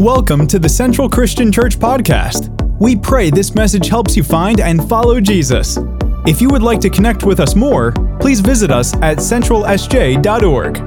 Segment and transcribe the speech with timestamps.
[0.00, 2.48] Welcome to the Central Christian Church Podcast.
[2.80, 5.78] We pray this message helps you find and follow Jesus.
[6.26, 10.78] If you would like to connect with us more, please visit us at centralsj.org.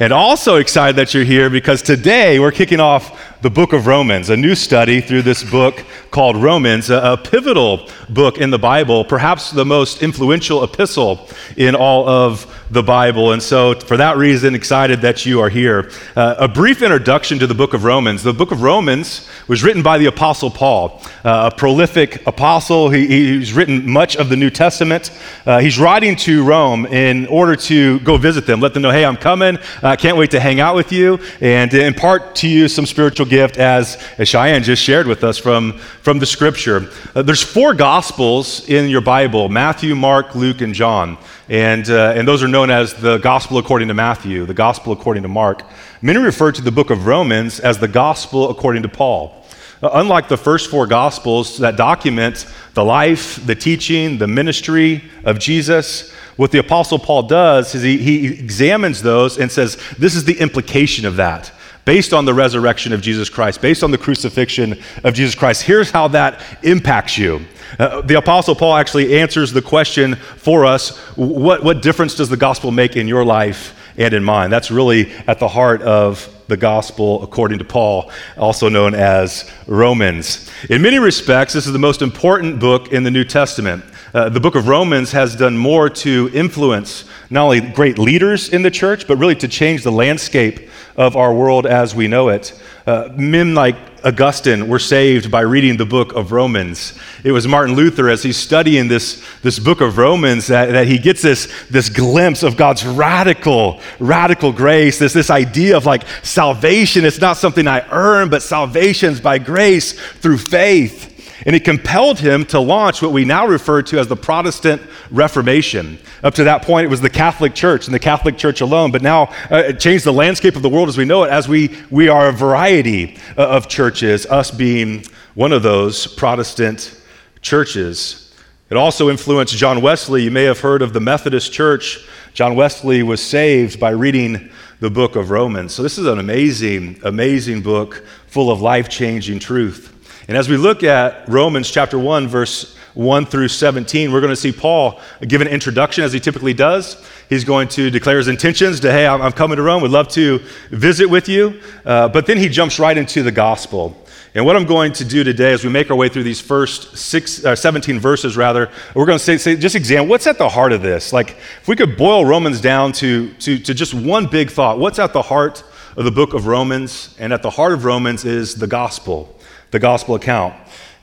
[0.00, 4.30] And also excited that you're here because today we're kicking off the book of Romans,
[4.30, 9.50] a new study through this book called Romans, a, pivotal book in the Bible, perhaps
[9.50, 13.32] the most influential epistle in all of the Bible.
[13.32, 15.90] And so, for that reason, excited that you are here.
[16.16, 18.22] Uh, a brief introduction to the book of Romans.
[18.22, 22.88] The book of Romans was written by the Apostle Paul, uh, a prolific apostle.
[22.88, 25.10] He, he's written much of the New Testament.
[25.44, 29.04] Uh, he's writing to Rome in order to go visit them, let them know, hey,
[29.04, 29.58] I'm coming.
[29.82, 33.58] I can't wait to hang out with you and impart to you some spiritual gift
[33.58, 36.90] as, as Cheyenne just shared with us from, from the scripture.
[37.14, 41.18] Uh, there's four gospels in your Bible Matthew, Mark, Luke, and John.
[41.52, 45.24] And, uh, and those are known as the gospel according to Matthew, the gospel according
[45.24, 45.64] to Mark.
[46.00, 49.44] Many refer to the book of Romans as the gospel according to Paul.
[49.82, 55.38] Uh, unlike the first four gospels that document the life, the teaching, the ministry of
[55.38, 60.24] Jesus, what the Apostle Paul does is he, he examines those and says, This is
[60.24, 61.52] the implication of that
[61.84, 65.62] based on the resurrection of Jesus Christ, based on the crucifixion of Jesus Christ.
[65.62, 67.44] Here's how that impacts you.
[67.78, 72.36] Uh, the Apostle Paul actually answers the question for us what, what difference does the
[72.36, 74.50] gospel make in your life and in mine?
[74.50, 80.50] That's really at the heart of the gospel according to Paul, also known as Romans.
[80.68, 83.84] In many respects, this is the most important book in the New Testament.
[84.14, 88.62] Uh, the book of Romans has done more to influence not only great leaders in
[88.62, 92.60] the church, but really to change the landscape of our world as we know it.
[92.86, 96.98] Uh, men like Augustine were saved by reading the book of Romans.
[97.24, 100.98] It was Martin Luther, as he's studying this, this book of Romans, that, that he
[100.98, 107.06] gets this, this glimpse of God's radical, radical grace, this, this idea of like salvation.
[107.06, 111.11] It's not something I earn, but salvation's by grace through faith.
[111.44, 115.98] And it compelled him to launch what we now refer to as the Protestant Reformation.
[116.22, 119.02] Up to that point, it was the Catholic Church and the Catholic Church alone, but
[119.02, 121.76] now uh, it changed the landscape of the world as we know it, as we,
[121.90, 125.04] we are a variety uh, of churches, us being
[125.34, 127.00] one of those Protestant
[127.40, 128.32] churches.
[128.70, 130.22] It also influenced John Wesley.
[130.22, 132.06] You may have heard of the Methodist Church.
[132.32, 135.74] John Wesley was saved by reading the book of Romans.
[135.74, 139.91] So, this is an amazing, amazing book full of life changing truth.
[140.32, 144.34] And as we look at Romans chapter 1, verse 1 through 17, we're going to
[144.34, 147.06] see Paul give an introduction as he typically does.
[147.28, 150.38] He's going to declare his intentions to, hey, I'm, coming to Rome, would love to
[150.70, 151.60] visit with you.
[151.84, 153.94] Uh, but then he jumps right into the gospel.
[154.34, 156.96] And what I'm going to do today as we make our way through these first
[156.96, 160.48] six, uh, 17 verses, rather, we're going to say, say, just examine what's at the
[160.48, 161.12] heart of this.
[161.12, 164.98] Like, if we could boil Romans down to, to, to just one big thought, what's
[164.98, 165.62] at the heart
[165.94, 167.14] of the book of Romans?
[167.18, 169.38] And at the heart of Romans is the gospel
[169.72, 170.54] the gospel account.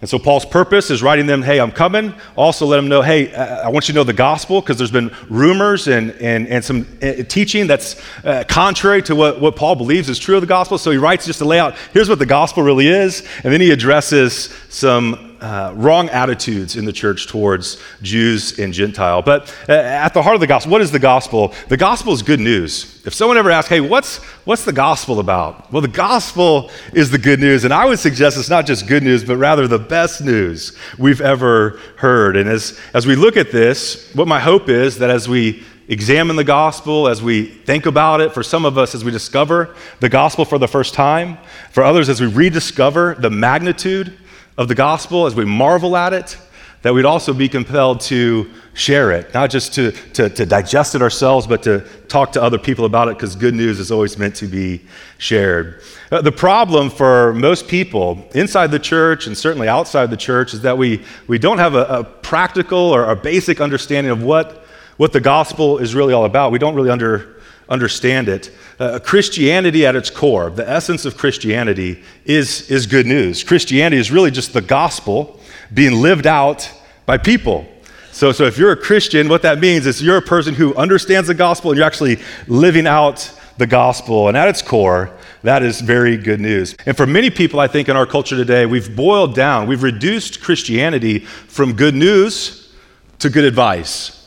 [0.01, 2.13] And so Paul's purpose is writing them, hey, I'm coming.
[2.37, 5.13] Also, let them know, hey, I want you to know the gospel because there's been
[5.29, 10.07] rumors and, and, and some uh, teaching that's uh, contrary to what, what Paul believes
[10.07, 10.77] is true of the gospel.
[10.77, 13.27] So he writes just to lay out, here's what the gospel really is.
[13.43, 19.21] And then he addresses some uh, wrong attitudes in the church towards Jews and Gentile.
[19.21, 21.53] But uh, at the heart of the gospel, what is the gospel?
[21.67, 23.01] The gospel is good news.
[23.05, 25.71] If someone ever asks, hey, what's, what's the gospel about?
[25.71, 27.63] Well, the gospel is the good news.
[27.63, 31.21] And I would suggest it's not just good news, but rather the best news we've
[31.21, 32.35] ever heard.
[32.35, 36.35] And as, as we look at this, what my hope is that as we examine
[36.35, 40.09] the gospel, as we think about it, for some of us, as we discover the
[40.09, 41.37] gospel for the first time,
[41.71, 44.15] for others, as we rediscover the magnitude
[44.59, 46.37] of the gospel, as we marvel at it,
[46.81, 51.01] that we'd also be compelled to share it, not just to, to, to digest it
[51.01, 54.35] ourselves, but to talk to other people about it, because good news is always meant
[54.35, 54.81] to be
[55.17, 55.81] shared.
[56.11, 60.61] Uh, the problem for most people inside the church and certainly outside the church is
[60.61, 64.65] that we, we don't have a, a practical or a basic understanding of what,
[64.97, 66.51] what the gospel is really all about.
[66.51, 67.38] We don't really under,
[67.69, 68.51] understand it.
[68.79, 73.43] Uh, Christianity at its core, the essence of Christianity, is, is good news.
[73.43, 75.39] Christianity is really just the gospel
[75.73, 76.69] being lived out
[77.05, 77.67] by people.
[78.11, 81.27] So, so if you're a Christian, what that means is you're a person who understands
[81.27, 84.27] the gospel and you're actually living out the gospel.
[84.27, 85.11] And at its core,
[85.43, 86.75] that is very good news.
[86.85, 90.41] And for many people, I think, in our culture today, we've boiled down, we've reduced
[90.41, 92.73] Christianity from good news
[93.19, 94.18] to good advice.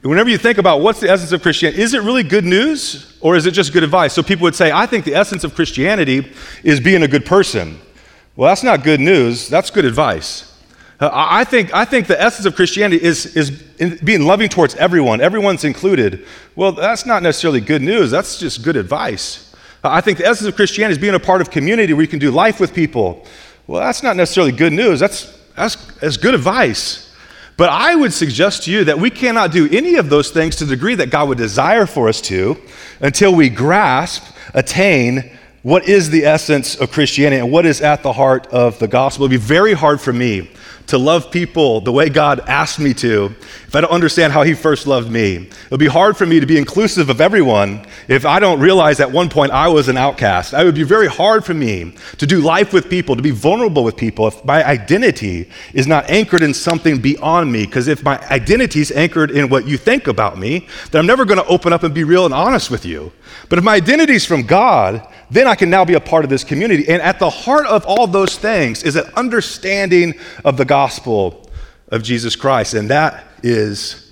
[0.00, 3.36] Whenever you think about what's the essence of Christianity, is it really good news or
[3.36, 4.14] is it just good advice?
[4.14, 6.32] So people would say, I think the essence of Christianity
[6.62, 7.78] is being a good person.
[8.34, 10.50] Well, that's not good news, that's good advice.
[10.98, 15.20] Uh, I, think, I think the essence of Christianity is, is being loving towards everyone,
[15.20, 16.26] everyone's included.
[16.56, 19.54] Well, that's not necessarily good news, that's just good advice.
[19.84, 22.08] Uh, I think the essence of Christianity is being a part of community where you
[22.08, 23.26] can do life with people.
[23.66, 27.03] Well, that's not necessarily good news, that's, that's, that's good advice.
[27.56, 30.64] But I would suggest to you that we cannot do any of those things to
[30.64, 32.60] the degree that God would desire for us to
[33.00, 34.24] until we grasp,
[34.54, 35.30] attain
[35.62, 39.24] what is the essence of Christianity and what is at the heart of the gospel.
[39.24, 40.50] It'd be very hard for me
[40.86, 43.34] to love people the way God asked me to
[43.66, 45.48] if I don't understand how He first loved me.
[45.66, 49.10] It'll be hard for me to be inclusive of everyone if I don't realize at
[49.10, 50.52] one point I was an outcast.
[50.52, 53.82] It would be very hard for me to do life with people, to be vulnerable
[53.82, 57.66] with people if my identity is not anchored in something beyond me.
[57.66, 61.24] Because if my identity is anchored in what you think about me, then I'm never
[61.24, 63.12] going to open up and be real and honest with you.
[63.48, 66.30] But if my identity is from God, then I can now be a part of
[66.30, 66.88] this community.
[66.88, 70.14] And at the heart of all those things is an understanding
[70.44, 71.48] of the gospel
[71.88, 72.74] of Jesus Christ.
[72.74, 74.04] And that is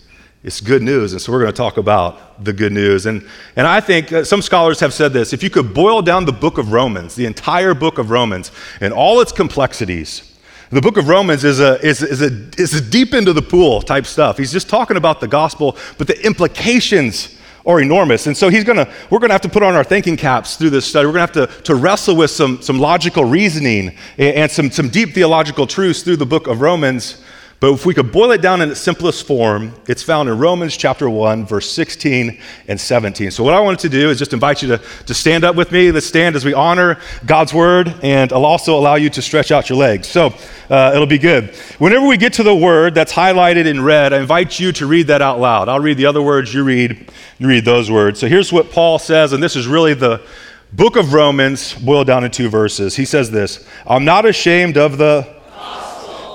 [0.45, 1.13] it's good news.
[1.13, 3.07] And so we're going to talk about the good news.
[3.07, 3.27] And,
[3.57, 6.33] and I think uh, some scholars have said this if you could boil down the
[6.33, 10.39] book of Romans, the entire book of Romans, and all its complexities,
[10.71, 13.83] the book of Romans is a, is, is, a, is a deep into the pool
[13.83, 14.39] type stuff.
[14.39, 17.37] He's just talking about the gospel, but the implications
[17.67, 18.27] are enormous.
[18.27, 20.87] And so he's gonna, we're gonna have to put on our thinking caps through this
[20.87, 21.07] study.
[21.07, 24.89] We're gonna have to, to wrestle with some, some logical reasoning and, and some, some
[24.89, 27.23] deep theological truths through the book of Romans.
[27.63, 30.77] But if we could boil it down in its simplest form, it's found in Romans
[30.77, 33.31] chapter 1, verse 16 and 17.
[33.31, 35.71] So, what I wanted to do is just invite you to, to stand up with
[35.71, 35.93] me.
[35.93, 39.69] Let's stand as we honor God's word, and I'll also allow you to stretch out
[39.69, 40.09] your legs.
[40.09, 40.35] So,
[40.71, 41.55] uh, it'll be good.
[41.79, 45.07] Whenever we get to the word that's highlighted in red, I invite you to read
[45.07, 45.69] that out loud.
[45.69, 48.19] I'll read the other words, you read, you read those words.
[48.19, 50.21] So, here's what Paul says, and this is really the
[50.73, 52.97] book of Romans boiled down in two verses.
[52.97, 55.42] He says this I'm not ashamed of the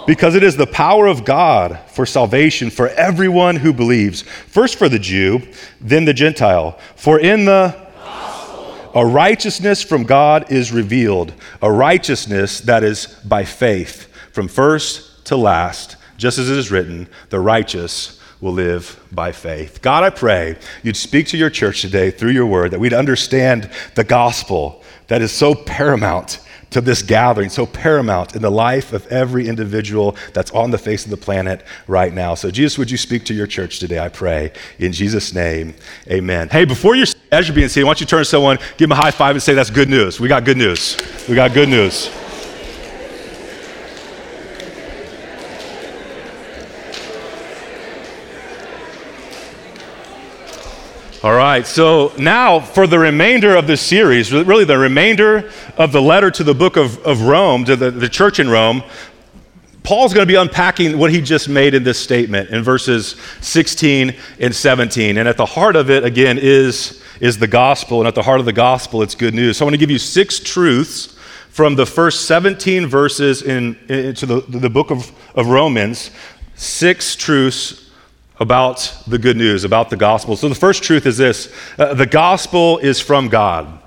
[0.08, 4.90] because it is the power of God for salvation for everyone who believes, first for
[4.90, 5.42] the Jew,
[5.80, 6.80] then the Gentile.
[6.96, 7.88] For in the
[8.96, 15.38] a righteousness from God is revealed, a righteousness that is by faith, from first to
[15.38, 19.82] last, just as it is written, the righteous will live by faith.
[19.84, 23.70] God, I pray you'd speak to your church today through your word, that we'd understand
[23.94, 26.40] the gospel that is so paramount
[26.72, 31.06] to this gathering, so paramount in the life of every individual that's on the face
[31.06, 32.36] of the planet right now.
[32.36, 34.00] So, Jesus, would you speak to your church today?
[34.00, 34.52] I pray.
[34.80, 35.74] In Jesus' name,
[36.10, 36.50] amen.
[36.50, 38.92] Hey, before you're, as you're being seated, why don't you turn to someone, give them
[38.92, 40.20] a high five, and say, That's good news.
[40.20, 40.98] We got good news.
[41.28, 42.10] We got good news.
[51.24, 56.00] All right, so now for the remainder of this series, really the remainder of the
[56.00, 58.84] letter to the book of, of Rome, to the, the church in Rome,
[59.82, 64.16] Paul's going to be unpacking what he just made in this statement in verses 16
[64.40, 65.18] and 17.
[65.18, 68.00] And at the heart of it, again, is, is the gospel.
[68.00, 69.58] And at the heart of the gospel, it's good news.
[69.58, 71.18] So I want to give you six truths
[71.50, 76.12] from the first 17 verses in, into the, the book of, of Romans.
[76.54, 77.87] Six truths
[78.40, 80.36] about the good news, about the gospel.
[80.36, 83.82] So the first truth is this uh, the gospel is from God.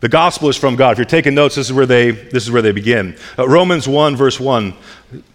[0.00, 0.92] The gospel is from God.
[0.92, 3.16] If you're taking notes, this is where they, this is where they begin.
[3.38, 4.74] Uh, Romans 1, verse 1.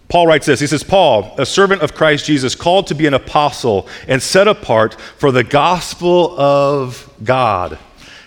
[0.10, 0.60] Paul writes this.
[0.60, 4.48] He says, Paul, a servant of Christ Jesus, called to be an apostle and set
[4.48, 7.80] apart for the gospel of God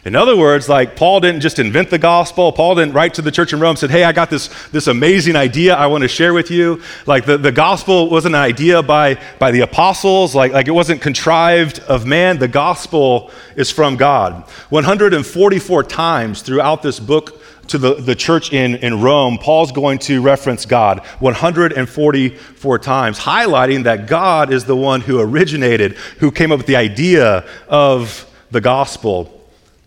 [0.04, 2.50] in other words, like Paul didn't just invent the gospel.
[2.50, 4.88] Paul didn't write to the church in Rome and said, Hey, I got this, this
[4.88, 6.82] amazing idea I want to share with you.
[7.06, 11.02] Like the, the gospel wasn't an idea by, by the apostles, like, like it wasn't
[11.02, 12.38] contrived of man.
[12.38, 14.50] The gospel is from God.
[14.70, 20.20] 144 times throughout this book to the, the church in, in Rome, Paul's going to
[20.20, 26.58] reference God 144 times, highlighting that God is the one who originated, who came up
[26.58, 29.41] with the idea of the gospel.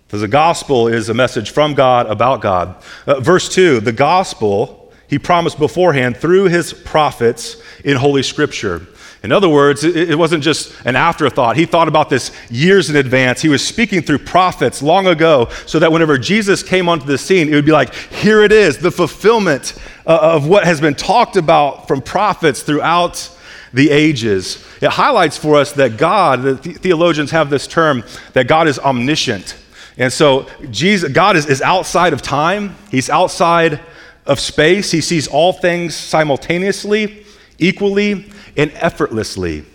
[0.07, 2.75] Because the gospel is a message from God about God.
[3.07, 8.88] Uh, verse 2 the gospel he promised beforehand through his prophets in Holy Scripture.
[9.24, 11.57] In other words, it, wasn't just an afterthought.
[11.57, 13.41] He thought about this years in advance.
[13.41, 17.50] He was speaking through prophets long ago so that whenever Jesus came onto the scene,
[17.50, 19.74] it would be like, here it is, the fulfillment
[20.05, 23.35] uh, of what has been talked about from prophets throughout
[23.74, 24.63] the ages.
[24.79, 29.55] It highlights for us that God, the theologians have this term, that God is omniscient.
[29.97, 33.79] And so Jesus, God is, is outside of time, He's outside
[34.25, 34.91] of space.
[34.91, 37.25] He sees all things simultaneously,
[37.59, 39.65] equally, and effortlessly.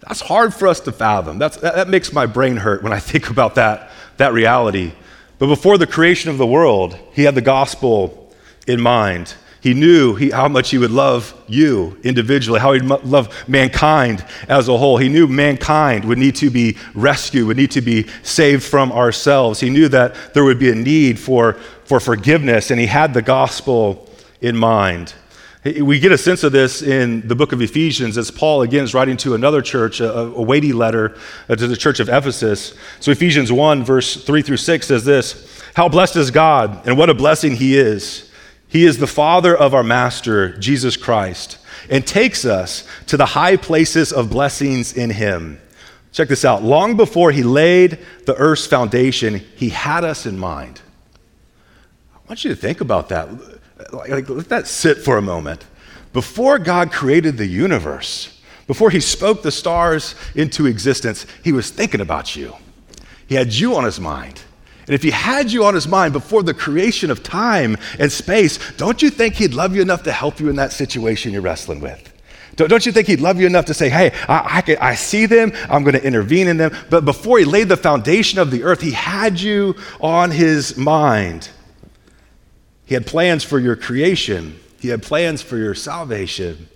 [0.00, 1.38] That's hard for us to fathom.
[1.38, 4.92] That's, that, that makes my brain hurt when I think about that, that reality.
[5.38, 8.32] But before the creation of the world, He had the gospel
[8.66, 9.34] in mind.
[9.62, 14.66] He knew he, how much he would love you individually, how he'd love mankind as
[14.66, 14.96] a whole.
[14.96, 19.60] He knew mankind would need to be rescued, would need to be saved from ourselves.
[19.60, 21.52] He knew that there would be a need for,
[21.84, 25.14] for forgiveness, and he had the gospel in mind.
[25.64, 28.94] We get a sense of this in the book of Ephesians as Paul again is
[28.94, 31.16] writing to another church, a, a weighty letter
[31.48, 32.74] uh, to the church of Ephesus.
[32.98, 37.10] So Ephesians 1, verse 3 through 6 says this How blessed is God, and what
[37.10, 38.28] a blessing he is
[38.72, 41.58] he is the Father of our Master, Jesus Christ,
[41.90, 45.60] and takes us to the high places of blessings in Him.
[46.10, 46.62] Check this out.
[46.62, 50.80] Long before He laid the earth's foundation, He had us in mind.
[52.14, 53.28] I want you to think about that.
[53.92, 55.66] Like, let that sit for a moment.
[56.14, 62.00] Before God created the universe, before He spoke the stars into existence, He was thinking
[62.00, 62.56] about you.
[63.26, 64.40] He had you on His mind.
[64.86, 68.58] And if he had you on his mind before the creation of time and space,
[68.76, 71.80] don't you think he'd love you enough to help you in that situation you're wrestling
[71.80, 72.12] with?
[72.56, 75.24] Don't you think he'd love you enough to say, hey, I, I, can, I see
[75.26, 76.76] them, I'm going to intervene in them?
[76.90, 81.48] But before he laid the foundation of the earth, he had you on his mind.
[82.84, 86.68] He had plans for your creation, he had plans for your salvation.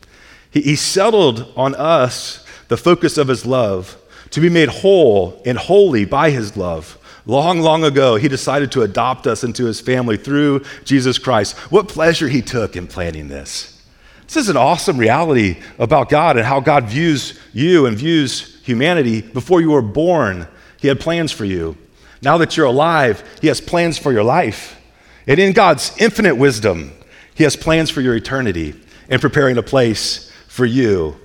[0.50, 3.98] He, he settled on us the focus of his love
[4.30, 8.83] to be made whole and holy by his love Long, long ago, he decided to
[8.83, 11.56] adopt us into his family through Jesus Christ.
[11.73, 13.83] What pleasure he took in planning this.
[14.26, 19.23] This is an awesome reality about God and how God views you and views humanity.
[19.23, 20.47] Before you were born,
[20.80, 21.76] he had plans for you.
[22.23, 24.80] Now that you're alive, he has plans for your life.
[25.26, 26.92] And in God's infinite wisdom,
[27.35, 31.16] he has plans for your eternity and preparing a place for you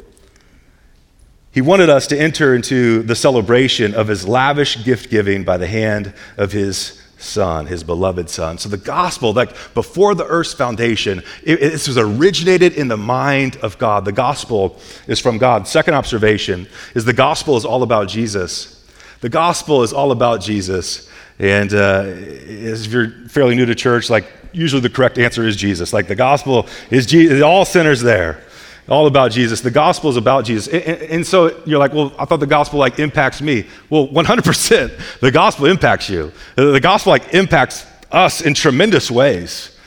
[1.51, 5.67] he wanted us to enter into the celebration of his lavish gift giving by the
[5.67, 8.58] hand of his son, his beloved son.
[8.58, 13.58] So the gospel, like before the earth's foundation, it, this was originated in the mind
[13.58, 14.05] of God.
[14.05, 15.67] The gospel is from God.
[15.67, 18.77] Second observation is the gospel is all about Jesus.
[19.20, 21.10] The gospel is all about Jesus.
[21.38, 25.91] And uh, if you're fairly new to church, like usually the correct answer is Jesus.
[25.91, 28.41] Like the gospel is Jesus, all sinners there
[28.89, 29.61] all about Jesus.
[29.61, 30.73] The gospel is about Jesus.
[30.73, 33.67] And, and, and, so you're like, well, I thought the gospel like impacts me.
[33.89, 36.31] Well, 100%, the gospel impacts you.
[36.55, 39.77] The gospel like impacts us in tremendous ways.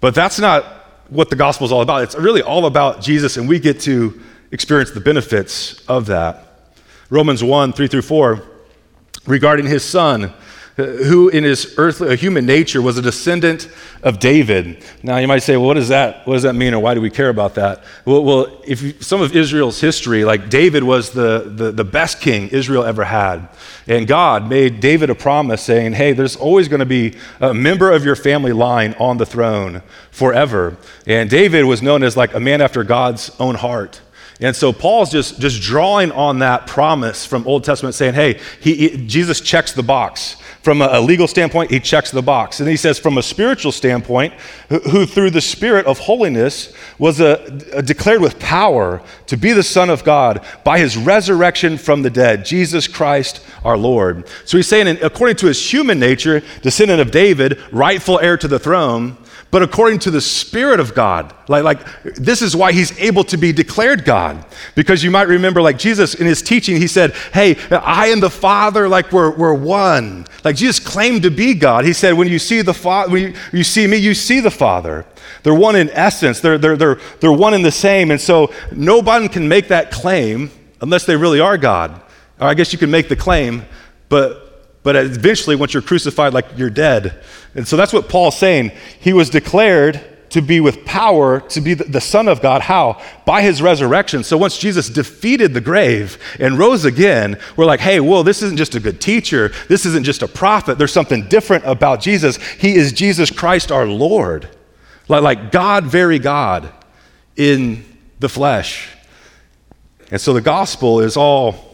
[0.00, 0.64] But that's not
[1.08, 2.02] what the gospel is all about.
[2.02, 6.46] It's really all about Jesus, and we get to experience the benefits of that.
[7.10, 8.42] Romans 1 3 through 4,
[9.26, 10.32] regarding his son
[10.76, 13.68] who in his earthly, uh, human nature was a descendant
[14.02, 14.82] of David.
[15.02, 17.00] Now you might say, well, what does that, what does that mean or why do
[17.00, 17.84] we care about that?
[18.04, 22.20] Well, well if you, some of Israel's history, like David was the, the, the best
[22.20, 23.48] king Israel ever had.
[23.86, 27.90] And God made David a promise saying, hey, there's always going to be a member
[27.90, 30.76] of your family line on the throne forever.
[31.06, 34.00] And David was known as like a man after God's own heart.
[34.40, 38.74] And so Paul's just, just drawing on that promise from Old Testament saying, hey, he,
[38.74, 40.36] he, Jesus checks the box.
[40.62, 42.60] From a, legal standpoint, he checks the box.
[42.60, 44.34] And he says, from a spiritual standpoint,
[44.68, 49.36] who, through the Spirit of holiness was uh, a, a uh, declared with power to
[49.38, 54.28] be the Son of God by his resurrection from the dead, Jesus Christ our Lord.
[54.44, 58.58] So he's saying, according to his human nature, descendant of David, rightful heir to the
[58.58, 59.16] throne,
[59.50, 61.34] but according to the Spirit of God.
[61.48, 64.44] Like, like, this is why he's able to be declared God.
[64.76, 68.30] Because you might remember, like Jesus in his teaching, he said, Hey, I and the
[68.30, 70.26] Father, like we're, we're one.
[70.44, 71.84] Like Jesus claimed to be God.
[71.84, 74.50] He said, When you see the Father, when you, you see me, you see the
[74.50, 75.04] Father.
[75.42, 78.10] They're one in essence, they're, they're, they're, they're one in the same.
[78.10, 82.00] And so nobody can make that claim unless they really are God.
[82.40, 83.64] Or I guess you can make the claim,
[84.08, 84.49] but
[84.82, 87.22] but eventually, once you're crucified, like you're dead.
[87.54, 88.72] And so that's what Paul's saying.
[88.98, 92.62] He was declared to be with power, to be the Son of God.
[92.62, 93.02] How?
[93.26, 94.22] By his resurrection.
[94.22, 98.56] So once Jesus defeated the grave and rose again, we're like, hey, whoa, this isn't
[98.56, 99.50] just a good teacher.
[99.68, 100.78] This isn't just a prophet.
[100.78, 102.36] There's something different about Jesus.
[102.36, 104.48] He is Jesus Christ our Lord.
[105.08, 106.72] Like, like God, very God
[107.36, 107.84] in
[108.20, 108.88] the flesh.
[110.12, 111.69] And so the gospel is all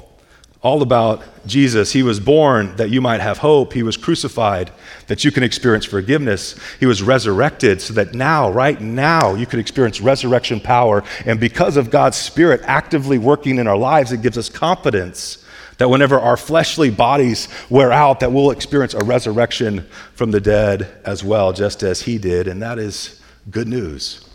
[0.63, 1.93] all about Jesus.
[1.93, 3.73] He was born that you might have hope.
[3.73, 4.71] He was crucified
[5.07, 6.59] that you can experience forgiveness.
[6.81, 11.05] He was resurrected so that now, right now, you can experience resurrection power.
[11.25, 15.45] And because of God's Spirit actively working in our lives, it gives us confidence
[15.79, 21.01] that whenever our fleshly bodies wear out, that we'll experience a resurrection from the dead
[21.05, 22.49] as well, just as he did.
[22.49, 23.21] And that is
[23.51, 24.27] good news.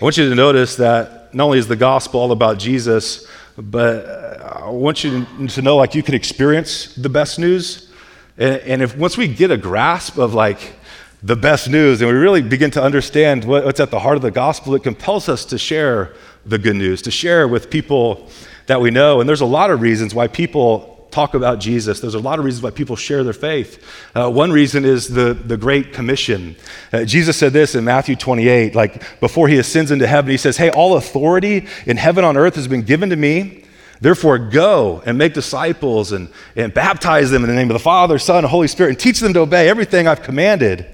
[0.00, 4.04] I want you to notice that not only is the gospel all about Jesus, but
[4.04, 7.90] uh, I want you to know like you can experience the best news.
[8.36, 10.74] And, and if once we get a grasp of like
[11.22, 14.30] the best news and we really begin to understand what's at the heart of the
[14.30, 18.28] gospel, it compels us to share the good news, to share with people
[18.66, 19.20] that we know.
[19.20, 22.00] And there's a lot of reasons why people talk about Jesus.
[22.00, 23.82] There's a lot of reasons why people share their faith.
[24.14, 26.56] Uh, one reason is the, the Great Commission.
[26.92, 30.56] Uh, Jesus said this in Matthew 28, like before he ascends into heaven, he says,
[30.56, 33.64] Hey, all authority in heaven on earth has been given to me.
[34.00, 38.18] Therefore, go and make disciples and, and baptize them in the name of the Father,
[38.18, 40.84] Son, and Holy Spirit, and teach them to obey everything I've commanded.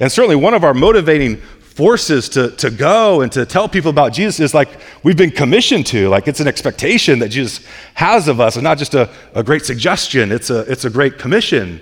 [0.00, 1.42] And certainly, one of our motivating
[1.78, 4.68] forces to, to go and to tell people about Jesus is like
[5.04, 6.08] we've been commissioned to.
[6.08, 9.64] Like it's an expectation that Jesus has of us, and not just a, a great
[9.64, 11.80] suggestion, it's a, it's a great commission.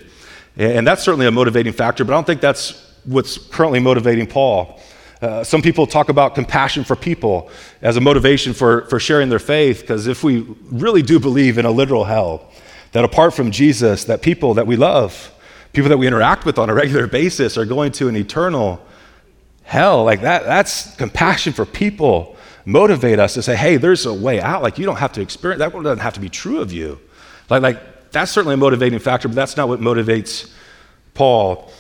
[0.59, 4.79] And that's certainly a motivating factor, but I don't think that's what's currently motivating Paul.
[5.23, 7.51] Uh, some people talk about compassion for people
[7.81, 11.65] as a motivation for, for sharing their faith, because if we really do believe in
[11.65, 12.51] a literal hell,
[12.93, 15.33] that apart from Jesus, that people that we love,
[15.73, 18.79] people that we interact with on a regular basis are going to an eternal
[19.67, 20.05] hell.
[20.05, 22.37] Like that that's compassion for people.
[22.65, 24.63] Motivate us to say hey there's a way out.
[24.63, 26.99] Like you don't have to experience that doesn't have to be true of you.
[27.51, 30.51] Like, like that's certainly a motivating factor but that's not what motivates
[31.15, 31.71] paul.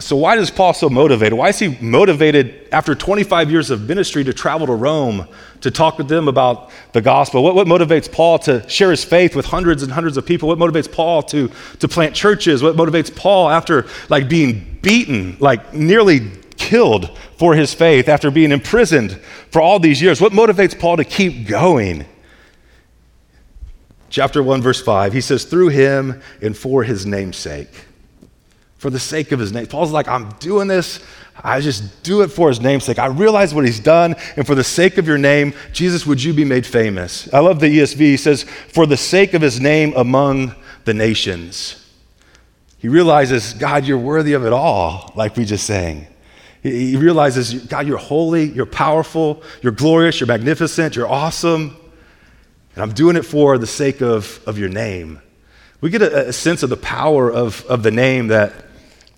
[0.00, 1.32] So why is paul so motivated?
[1.32, 5.26] Why is he motivated after 25 years of ministry to travel to rome
[5.62, 7.42] to talk with them about the gospel?
[7.42, 10.48] What, what motivates paul to share his faith with hundreds and hundreds of people?
[10.48, 12.62] What motivates paul to, to plant churches?
[12.62, 16.30] What motivates paul after like being beaten like nearly
[16.72, 19.12] killed for his faith after being imprisoned
[19.50, 20.22] for all these years.
[20.22, 22.06] What motivates Paul to keep going?
[24.08, 27.68] Chapter 1, verse 5, he says, Through him and for his namesake.
[28.78, 29.66] For the sake of his name.
[29.66, 31.04] Paul's like, I'm doing this.
[31.44, 32.98] I just do it for his namesake.
[32.98, 36.32] I realize what he's done, and for the sake of your name, Jesus, would you
[36.32, 37.32] be made famous?
[37.34, 37.98] I love the ESV.
[37.98, 40.54] He says, For the sake of his name among
[40.86, 41.86] the nations.
[42.78, 46.06] He realizes, God, you're worthy of it all, like we just sang.
[46.62, 51.76] He realizes, God, you're holy, you're powerful, you're glorious, you're magnificent, you're awesome.
[52.74, 55.20] And I'm doing it for the sake of, of your name.
[55.80, 58.52] We get a, a sense of the power of, of the name that,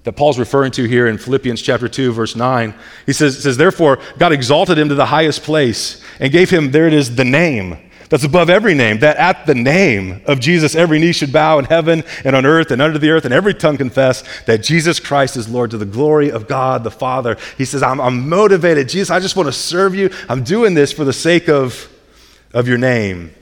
[0.04, 2.74] that Paul's referring to here in Philippians chapter 2, verse 9.
[3.04, 6.86] He says, says, Therefore, God exalted him to the highest place and gave him, there
[6.86, 10.98] it is, the name that's above every name, that at the name of Jesus, every
[10.98, 13.76] knee should bow in heaven and on earth and under the earth, and every tongue
[13.76, 17.36] confess that Jesus Christ is Lord to the glory of God the Father.
[17.56, 18.88] He says, I'm, I'm motivated.
[18.88, 20.10] Jesus, I just want to serve you.
[20.28, 21.88] I'm doing this for the sake of,
[22.52, 23.34] of your name.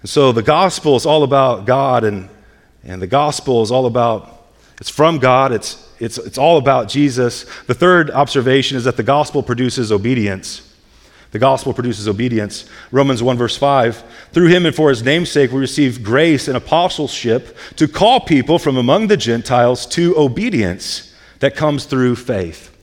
[0.00, 2.28] And so the gospel is all about God, and,
[2.84, 4.46] and the gospel is all about,
[4.80, 7.44] it's from God, it's, it's, it's all about Jesus.
[7.66, 10.67] The third observation is that the gospel produces obedience.
[11.30, 12.68] The gospel produces obedience.
[12.90, 16.56] Romans 1, verse 5 Through him and for his name's sake, we receive grace and
[16.56, 22.74] apostleship to call people from among the Gentiles to obedience that comes through faith.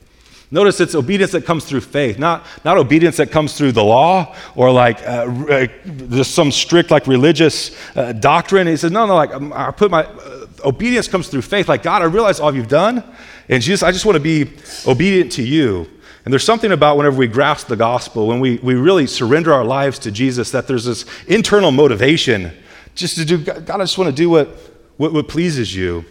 [0.48, 4.36] Notice it's obedience that comes through faith, not, not obedience that comes through the law
[4.54, 8.68] or like uh, uh, there's some strict like religious uh, doctrine.
[8.68, 11.68] He says, no, no, like um, I put my uh, obedience comes through faith.
[11.68, 13.02] Like God, I realize all you've done,
[13.48, 14.52] and Jesus, I just want to be
[14.86, 15.90] obedient to you.
[16.26, 19.64] And there's something about whenever we grasp the gospel, when we, we really surrender our
[19.64, 22.50] lives to Jesus, that there's this internal motivation
[22.96, 24.48] just to do, God, I just want to do what,
[24.96, 26.04] what, what pleases you.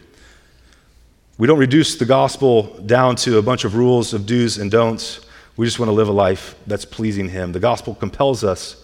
[1.37, 5.19] We don't reduce the gospel down to a bunch of rules of do's and don'ts.
[5.57, 7.51] We just want to live a life that's pleasing Him.
[7.51, 8.81] The gospel compels us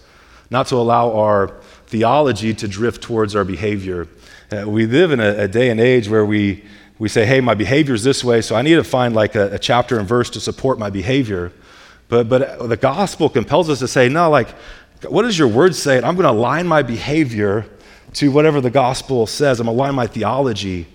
[0.50, 1.54] not to allow our
[1.86, 4.06] theology to drift towards our behavior.
[4.50, 6.62] Uh, we live in a, a day and age where we
[7.02, 9.54] we say, hey, my behavior is this way, so I need to find like a,
[9.54, 11.50] a chapter and verse to support my behavior.
[12.06, 14.50] But, but the gospel compels us to say, no, like,
[15.08, 15.96] what does your word say?
[15.96, 17.66] I'm going to align my behavior
[18.12, 19.58] to whatever the gospel says.
[19.58, 20.86] I'm going to align my theology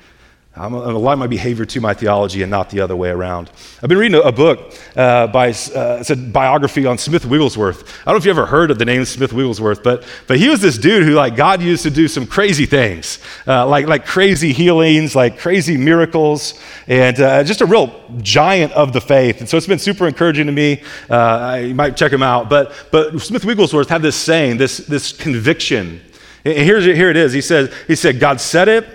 [0.59, 3.51] I'm going to align my behavior to my theology and not the other way around.
[3.81, 7.87] I've been reading a, a book uh, by, uh, it's a biography on Smith Wigglesworth.
[8.01, 10.49] I don't know if you ever heard of the name Smith Wigglesworth, but, but he
[10.49, 14.05] was this dude who like God used to do some crazy things, uh, like, like
[14.05, 19.39] crazy healings, like crazy miracles, and uh, just a real giant of the faith.
[19.39, 20.81] And so it's been super encouraging to me.
[21.09, 22.49] Uh, you might check him out.
[22.49, 26.01] But, but Smith Wigglesworth had this saying, this, this conviction.
[26.43, 27.33] And here's, here it is.
[27.33, 28.87] He said, he said, God said it,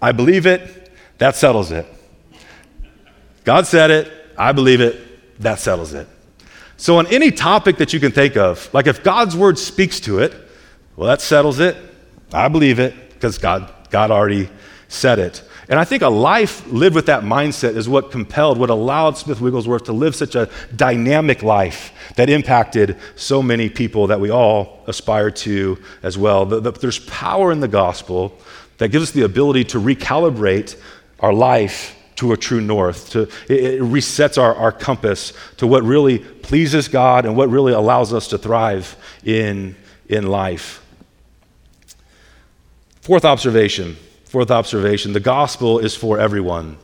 [0.00, 0.79] I believe it,
[1.20, 1.86] that settles it.
[3.44, 6.08] God said it, I believe it, that settles it.
[6.78, 10.20] So, on any topic that you can think of, like if God's word speaks to
[10.20, 10.34] it,
[10.96, 11.76] well, that settles it.
[12.32, 14.48] I believe it because God, God already
[14.88, 15.42] said it.
[15.68, 19.42] And I think a life lived with that mindset is what compelled, what allowed Smith
[19.42, 24.82] Wigglesworth to live such a dynamic life that impacted so many people that we all
[24.86, 26.46] aspire to as well.
[26.46, 28.36] The, the, there's power in the gospel
[28.78, 30.80] that gives us the ability to recalibrate
[31.20, 33.10] our life to a true north.
[33.10, 37.72] To, it, it resets our, our compass to what really pleases God and what really
[37.72, 39.74] allows us to thrive in,
[40.08, 40.84] in life.
[43.00, 43.96] Fourth observation.
[44.26, 46.76] Fourth observation the gospel is for everyone.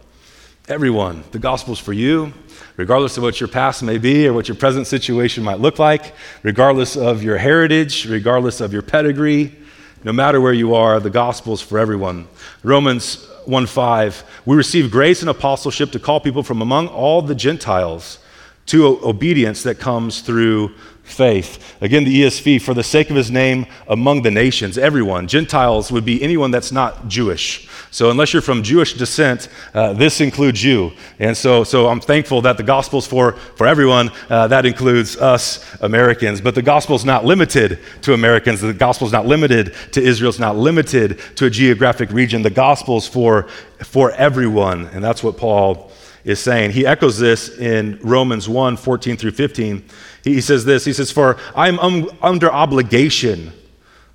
[0.69, 1.23] Everyone.
[1.31, 2.33] The gospel is for you,
[2.77, 6.15] regardless of what your past may be or what your present situation might look like,
[6.43, 9.55] regardless of your heritage, regardless of your pedigree.
[10.05, 12.29] No matter where you are, the gospel is for everyone.
[12.63, 18.19] Romans 1:5, we receive grace and apostleship to call people from among all the Gentiles
[18.67, 20.73] to obedience that comes through
[21.07, 21.77] faith.
[21.81, 25.29] Again, the ESV, for the sake of his name among the nations, everyone.
[25.29, 27.69] Gentiles would be anyone that's not Jewish.
[27.91, 30.93] So, unless you're from Jewish descent, uh, this includes you.
[31.19, 34.11] And so, so I'm thankful that the gospel's for, for everyone.
[34.29, 36.41] Uh, that includes us Americans.
[36.41, 38.61] But the gospel's not limited to Americans.
[38.61, 40.31] The gospel's not limited to Israel.
[40.31, 42.43] It's not limited to a geographic region.
[42.43, 43.45] The gospel's for,
[43.79, 44.87] for everyone.
[44.87, 45.93] And that's what Paul
[46.27, 46.73] is saying.
[46.73, 49.85] He echoes this in Romans 1 14 through 15.
[50.27, 53.53] He says this He says, For I'm um, under obligation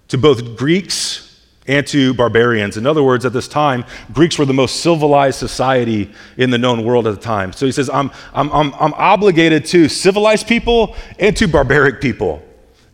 [0.09, 1.27] to both Greeks
[1.67, 2.75] and to barbarians.
[2.75, 6.83] In other words, at this time, Greeks were the most civilized society in the known
[6.83, 7.53] world at the time.
[7.53, 12.43] So he says, I'm, I'm, I'm, I'm obligated to civilized people and to barbaric people.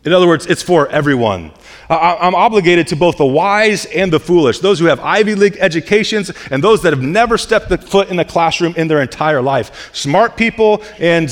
[0.04, 1.50] In other words, it's for everyone.
[1.90, 6.30] I'm obligated to both the wise and the foolish, those who have Ivy League educations
[6.50, 9.92] and those that have never stepped a foot in a classroom in their entire life.
[9.92, 11.30] Smart people and,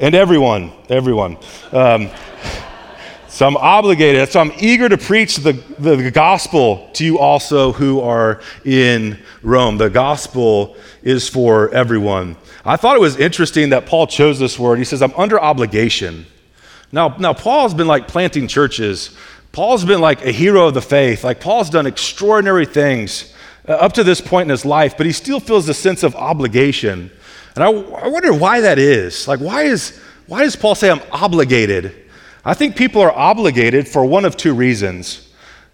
[0.00, 1.36] and everyone, everyone.
[1.72, 2.10] Um,
[3.28, 7.72] so I'm obligated, so I'm eager to preach the, the, the, gospel to you also
[7.72, 9.78] who are in Rome.
[9.78, 12.36] The gospel is for everyone.
[12.64, 14.78] I thought it was interesting that Paul chose this word.
[14.78, 16.26] He says, I'm under obligation.
[16.90, 19.16] Now, now Paul's been like planting churches
[19.52, 21.24] Paul's been like a hero of the faith.
[21.24, 23.34] Like, Paul's done extraordinary things
[23.68, 26.14] uh, up to this point in his life, but he still feels a sense of
[26.14, 27.10] obligation.
[27.54, 29.26] And I, I wonder why that is.
[29.26, 31.94] Like, why, is, why does Paul say I'm obligated?
[32.44, 35.28] I think people are obligated for one of two reasons.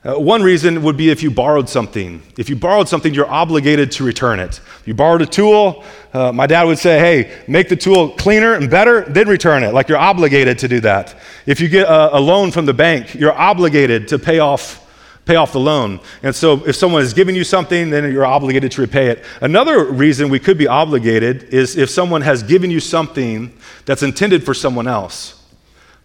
[0.04, 2.22] Uh, one reason would be if you borrowed something.
[2.38, 4.60] If you borrowed something, you're obligated to return it.
[4.80, 8.54] If you borrowed a tool, uh, my dad would say, hey, make the tool cleaner
[8.54, 9.74] and better, then return it.
[9.74, 11.16] Like you're obligated to do that.
[11.44, 14.85] If you get a, a loan from the bank, you're obligated to pay off
[15.26, 16.00] pay off the loan.
[16.22, 19.24] And so if someone is giving you something, then you're obligated to repay it.
[19.40, 23.52] Another reason we could be obligated is if someone has given you something
[23.84, 25.44] that's intended for someone else.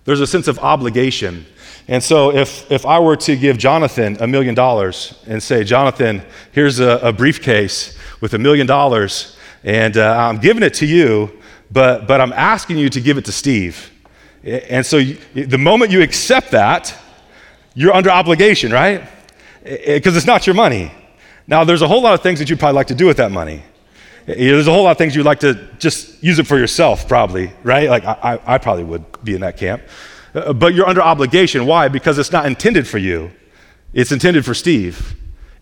[0.06, 1.46] There's a sense of obligation.
[1.88, 6.24] And so if, if I were to give Jonathan a million dollars and say, Jonathan,
[6.52, 11.40] here's a, a briefcase with a million dollars, and uh, I'm giving it to you,
[11.70, 13.92] but, but I'm asking you to give it to Steve.
[14.44, 16.98] And so you, the moment you accept that,
[17.74, 19.08] you're under obligation, right?
[19.64, 20.92] Because it's not your money.
[21.48, 23.32] Now, there's a whole lot of things that you'd probably like to do with that
[23.32, 23.64] money.
[24.26, 27.52] There's a whole lot of things you'd like to just use it for yourself, probably,
[27.64, 27.90] right?
[27.90, 29.82] Like I, I probably would be in that camp.
[30.34, 31.66] Uh, but you're under obligation.
[31.66, 31.88] Why?
[31.88, 33.32] Because it's not intended for you,
[33.94, 35.16] it's intended for Steve.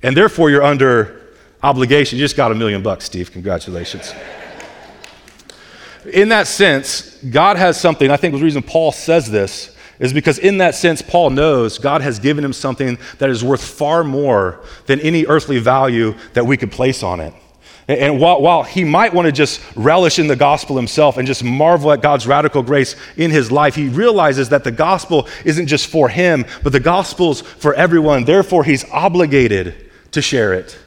[0.04, 1.22] And therefore, you're under
[1.62, 2.18] obligation.
[2.18, 3.32] You just got a million bucks, Steve.
[3.32, 4.14] Congratulations.
[6.14, 8.12] in that sense, God has something.
[8.12, 12.02] I think the reason Paul says this is because, in that sense, Paul knows God
[12.02, 16.58] has given him something that is worth far more than any earthly value that we
[16.58, 17.34] could place on it.
[17.90, 21.44] And while, while, he might want to just relish in the gospel himself and just
[21.44, 25.88] marvel at God's radical grace in his life, he realizes that the gospel isn't just
[25.88, 28.26] for him, but the gospel's for everyone.
[28.26, 30.78] Therefore, he's obligated to share it.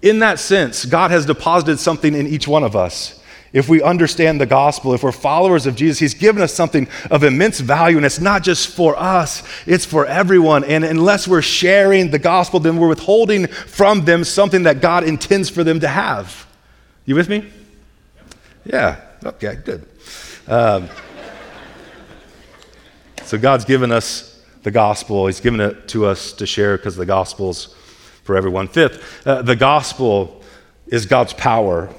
[0.00, 3.21] In that sense, God has deposited something in each one of us.
[3.52, 7.22] If we understand the gospel, if we're followers of Jesus, He's given us something of
[7.22, 10.64] immense value, and it's not just for us, it's for everyone.
[10.64, 15.50] And unless we're sharing the gospel, then we're withholding from them something that God intends
[15.50, 16.46] for them to have.
[17.04, 17.50] You with me?
[18.64, 19.86] Yeah, okay, good.
[20.48, 20.88] Um,
[23.24, 27.06] so God's given us the gospel, He's given it to us to share because the
[27.06, 27.74] gospel's
[28.22, 28.68] for everyone.
[28.68, 30.42] Fifth, uh, the gospel
[30.86, 31.90] is God's power.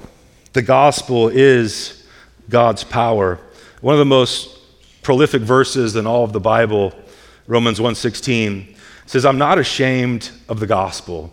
[0.54, 2.04] The gospel is
[2.48, 3.40] God's power.
[3.80, 4.56] One of the most
[5.02, 6.94] prolific verses in all of the Bible,
[7.48, 11.32] Romans 1:16, says, "I'm not ashamed of the gospel.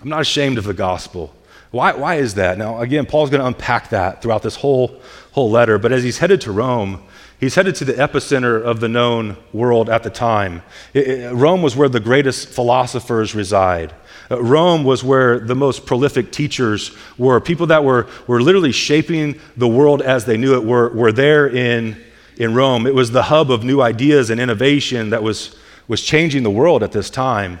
[0.00, 1.34] I'm not ashamed of the gospel."
[1.72, 2.56] Why, why is that?
[2.56, 4.98] Now, again, Paul's going to unpack that throughout this whole,
[5.32, 7.02] whole letter, but as he's headed to Rome,
[7.38, 10.62] he's headed to the epicenter of the known world at the time.
[10.94, 13.92] It, it, Rome was where the greatest philosophers reside.
[14.30, 17.40] Uh, Rome was where the most prolific teachers were.
[17.40, 21.48] People that were, were literally shaping the world as they knew it were, were there
[21.48, 21.96] in,
[22.36, 22.86] in Rome.
[22.86, 25.56] It was the hub of new ideas and innovation that was,
[25.88, 27.60] was changing the world at this time.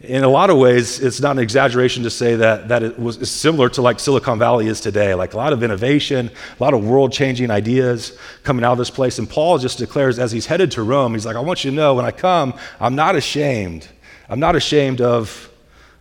[0.00, 3.28] In a lot of ways, it's not an exaggeration to say that, that it was
[3.28, 5.14] similar to like Silicon Valley is today.
[5.14, 8.90] Like a lot of innovation, a lot of world changing ideas coming out of this
[8.90, 9.18] place.
[9.18, 11.76] And Paul just declares as he's headed to Rome, he's like, I want you to
[11.76, 13.88] know when I come, I'm not ashamed.
[14.28, 15.50] I'm not ashamed of,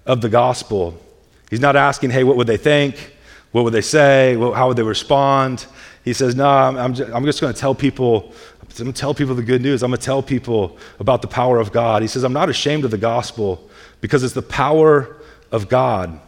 [0.05, 0.99] of the gospel.
[1.49, 3.13] He's not asking, hey, what would they think?
[3.51, 4.35] What would they say?
[4.35, 5.65] How would they respond?
[6.03, 8.33] He says, no, I'm, I'm just, just going to tell people
[8.79, 9.83] I'm going to tell people the good news.
[9.83, 12.01] I'm going to tell people about the power of God.
[12.01, 13.69] He says, I'm not ashamed of the gospel
[14.01, 15.15] because it's the power
[15.51, 16.19] of God.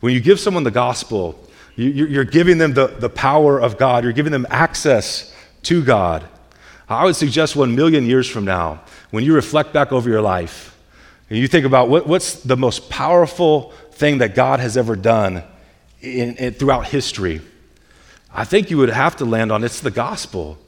[0.00, 1.36] When you give someone the gospel,
[1.74, 6.24] you, are giving them the, the power of God, you're giving them access to God.
[6.88, 10.75] I would suggest one million years from now, when you reflect back over your life
[11.28, 15.42] and you think about what, what's the most powerful thing that God has ever done
[16.00, 17.40] in, in, throughout history,
[18.32, 20.58] I think you would have to land on it's the gospel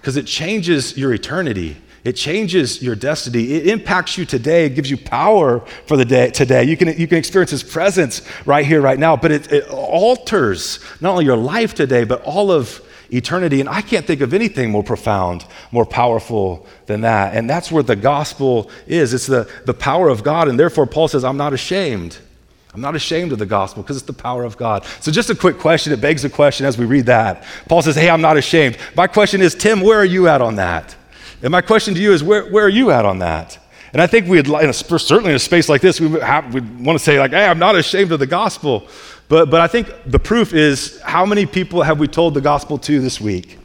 [0.00, 1.76] because it changes your eternity.
[2.04, 3.52] It changes your destiny.
[3.52, 4.66] It impacts you today.
[4.66, 6.64] It gives you power for the day today.
[6.64, 9.16] You can, you can experience His presence right here, right now.
[9.16, 13.60] But it, it alters not only your life today, but all of eternity.
[13.60, 17.36] And I can't think of anything more profound, more powerful than that.
[17.36, 19.12] And that's where the gospel is.
[19.12, 20.48] It's the, the power of God.
[20.48, 22.18] And therefore, Paul says, I'm not ashamed.
[22.74, 24.86] I'm not ashamed of the gospel because it's the power of God.
[25.00, 25.92] So, just a quick question.
[25.92, 27.44] It begs a question as we read that.
[27.68, 28.78] Paul says, Hey, I'm not ashamed.
[28.96, 30.96] My question is, Tim, where are you at on that?
[31.42, 33.58] And my question to you is, where, where are you at on that?
[33.92, 36.98] And I think we'd, in a, certainly in a space like this, we would want
[36.98, 38.88] to say, like, hey, I'm not ashamed of the gospel.
[39.32, 42.76] But, but I think the proof is how many people have we told the gospel
[42.76, 43.58] to this week?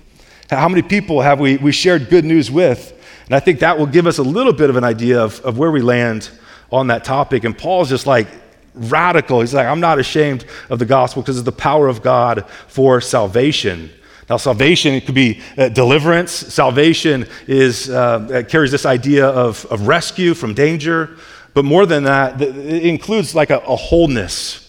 [0.49, 2.93] How many people have we, we shared good news with?
[3.25, 5.57] And I think that will give us a little bit of an idea of, of
[5.57, 6.29] where we land
[6.71, 7.43] on that topic.
[7.43, 8.29] And Paul's just like,
[8.75, 9.41] radical.
[9.41, 13.01] He's like, I'm not ashamed of the gospel because it's the power of God for
[13.01, 13.89] salvation.
[14.29, 16.31] Now, salvation it could be uh, deliverance.
[16.31, 21.17] Salvation is uh, carries this idea of, of rescue from danger,
[21.53, 24.63] but more than that, it includes like a, a wholeness.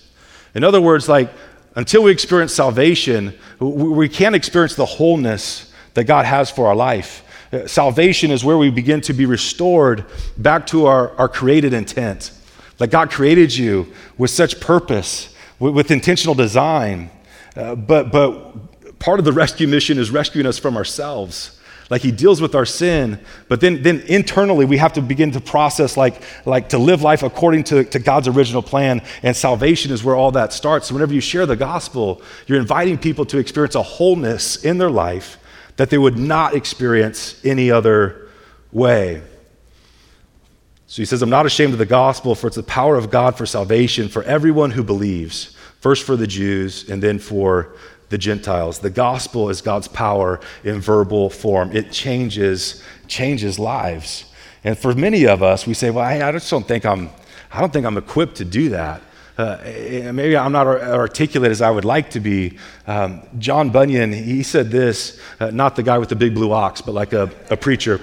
[0.54, 1.30] In other words, like
[1.74, 7.24] until we experience salvation, we can't experience the wholeness that God has for our life.
[7.66, 10.04] Salvation is where we begin to be restored
[10.36, 12.32] back to our, our created intent.
[12.78, 17.10] Like God created you with such purpose, with, with intentional design.
[17.56, 21.57] Uh, but, but part of the rescue mission is rescuing us from ourselves.
[21.90, 25.40] Like he deals with our sin, but then, then internally we have to begin to
[25.40, 29.02] process, like, like to live life according to, to God's original plan.
[29.22, 30.88] And salvation is where all that starts.
[30.88, 34.90] So whenever you share the gospel, you're inviting people to experience a wholeness in their
[34.90, 35.38] life
[35.76, 38.28] that they would not experience any other
[38.70, 39.22] way.
[40.88, 43.36] So he says, I'm not ashamed of the gospel, for it's the power of God
[43.36, 47.74] for salvation for everyone who believes, first for the Jews and then for
[48.08, 48.78] the Gentiles.
[48.78, 51.74] The gospel is God's power in verbal form.
[51.76, 54.24] It changes, changes lives.
[54.64, 57.10] And for many of us, we say, well, I, I just don't think I'm,
[57.52, 59.02] I don't think I'm equipped to do that.
[59.36, 59.56] Uh,
[60.12, 62.58] maybe I'm not articulate as I would like to be.
[62.88, 66.80] Um, John Bunyan, he said this, uh, not the guy with the big blue ox,
[66.80, 68.00] but like a, a preacher.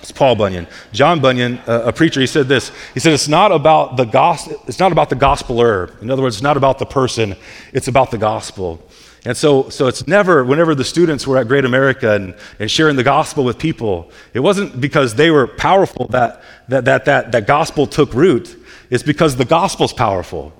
[0.00, 0.66] It's Paul Bunyan.
[0.92, 2.70] John Bunyan, a preacher, he said this.
[2.94, 6.00] He said, it's not about the gospel, it's not about the gospeler.
[6.02, 7.34] In other words, it's not about the person,
[7.72, 8.86] it's about the gospel.
[9.24, 12.96] And so, so it's never, whenever the students were at Great America and, and sharing
[12.96, 17.46] the gospel with people, it wasn't because they were powerful that that, that, that, that
[17.46, 18.56] gospel took root.
[18.90, 20.52] It's because the gospel's powerful.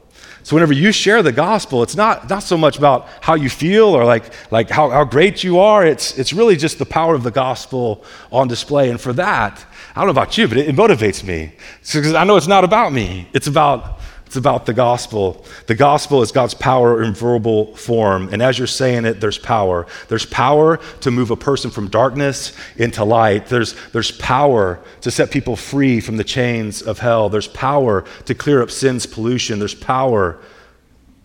[0.43, 3.87] So whenever you share the gospel, it's not, not so much about how you feel
[3.89, 5.85] or like, like how, how great you are.
[5.85, 8.89] It's, it's really just the power of the gospel on display.
[8.89, 11.53] And for that, I don't know about you, but it, it motivates me.
[11.81, 13.29] Because I know it's not about me.
[13.35, 15.43] It's about it's about the gospel.
[15.69, 18.29] The gospel is God's power in verbal form.
[18.31, 19.87] And as you're saying it, there's power.
[20.09, 23.47] There's power to move a person from darkness into light.
[23.47, 27.31] There's, there's power to set people free from the chains of hell.
[27.31, 29.61] There's power to clear up sin's pollution.
[29.61, 30.39] There's power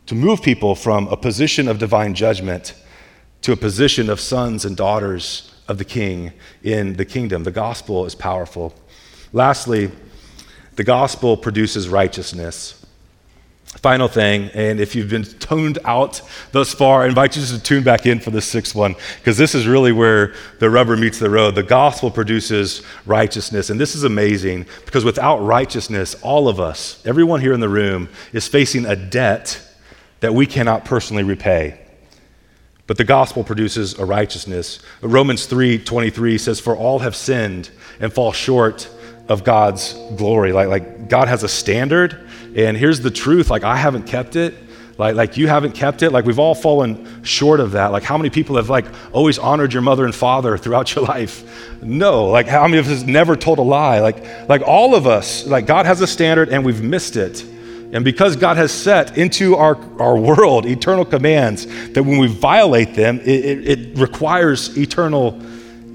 [0.05, 2.73] to move people from a position of divine judgment
[3.41, 6.31] to a position of sons and daughters of the king
[6.63, 7.43] in the kingdom.
[7.43, 8.73] The gospel is powerful.
[9.33, 9.91] Lastly,
[10.77, 12.79] the gospel produces righteousness.
[13.81, 17.83] Final thing, and if you've been tuned out thus far, I invite you to tune
[17.83, 21.29] back in for the sixth one, because this is really where the rubber meets the
[21.29, 21.55] road.
[21.55, 27.41] The gospel produces righteousness, and this is amazing, because without righteousness, all of us, everyone
[27.41, 29.59] here in the room, is facing a debt
[30.21, 31.77] that we cannot personally repay.
[32.87, 34.79] But the gospel produces a righteousness.
[35.01, 38.87] Romans 3:23 says, "For all have sinned and fall short
[39.27, 42.17] of God's glory." Like, like God has a standard
[42.55, 44.55] and here's the truth like, I haven't kept it.
[44.97, 46.11] Like, like you haven't kept it.
[46.11, 47.87] Like we've all fallen short of that.
[47.87, 51.81] Like how many people have like always honored your mother and father throughout your life?
[51.81, 52.25] No.
[52.25, 53.99] Like how many of us never told a lie?
[53.99, 57.43] Like, like all of us, like God has a standard and we've missed it.
[57.93, 62.95] And because God has set into our, our world eternal commands, that when we violate
[62.95, 65.39] them, it, it, it requires eternal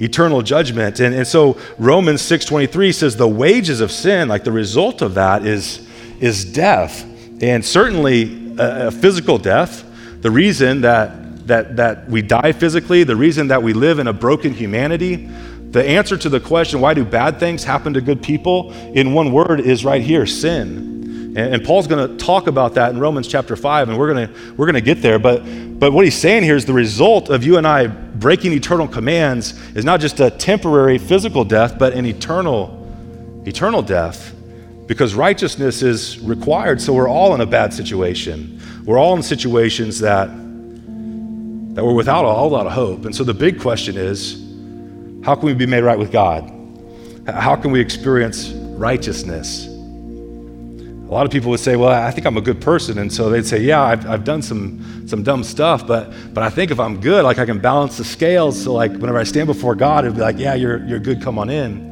[0.01, 1.01] eternal judgment.
[1.01, 5.45] And, and so Romans 6.23 says the wages of sin, like the result of that
[5.45, 5.88] is,
[6.21, 7.05] is death.
[7.41, 9.85] And certainly a, a physical death.
[10.21, 14.13] The reason that, that, that we die physically, the reason that we live in a
[14.13, 15.29] broken humanity,
[15.71, 19.33] the answer to the question, why do bad things happen to good people, in one
[19.33, 20.97] word is right here sin.
[21.37, 24.73] And, Paul's going to talk about that in Romans chapter 5, and we're going we're
[24.73, 25.21] to get there.
[25.21, 25.45] But,
[25.79, 29.53] but what he's saying here is the result of you and I breaking eternal commands
[29.77, 32.75] is not just a temporary physical death, but an eternal,
[33.47, 34.35] eternal death
[34.89, 36.81] because righteousness is required.
[36.81, 38.61] So we're all in a bad situation.
[38.85, 43.05] We're all in situations that, that we're without a whole lot of hope.
[43.05, 44.45] And so the big question is
[45.25, 46.51] how can we be made right with God?
[47.27, 49.67] How can we experience righteousness?
[49.67, 52.99] A lot of people would say, Well, I think I'm a good person.
[52.99, 56.49] And so they'd say, Yeah, I've, I've done some, some dumb stuff, but, but I
[56.49, 58.63] think if I'm good, like I can balance the scales.
[58.63, 61.39] So, like, whenever I stand before God, it'd be like, Yeah, you're, you're good, come
[61.39, 61.88] on in.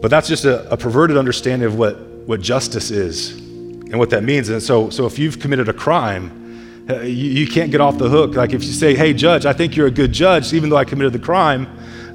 [0.00, 4.22] But that's just a, a perverted understanding of what, what justice is and what that
[4.22, 4.48] means.
[4.48, 8.08] And so, so if you've committed a crime, uh, you, you, can't get off the
[8.08, 8.34] hook.
[8.34, 10.84] Like if you say, hey, judge, I think you're a good judge, even though I
[10.84, 11.66] committed the crime,